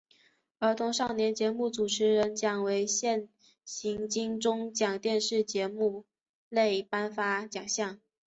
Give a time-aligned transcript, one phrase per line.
[0.57, 3.29] 儿童少年节目主持人奖为现
[3.63, 6.05] 行金钟奖电视节目
[6.49, 8.01] 类颁发奖项。